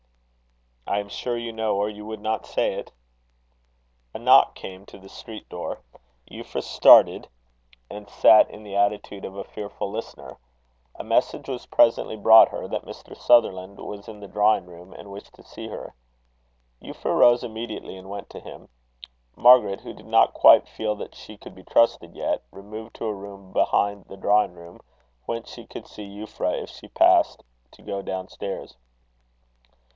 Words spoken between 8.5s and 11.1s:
the attitude of a fearful listener. A